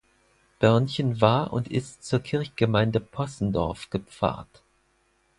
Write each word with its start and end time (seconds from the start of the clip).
Börnchen 0.57 1.21
war 1.21 1.53
und 1.53 1.67
ist 1.67 2.03
zur 2.03 2.21
Kirchgemeinde 2.21 2.99
Possendorf 2.99 3.91
gepfarrt. 3.91 4.63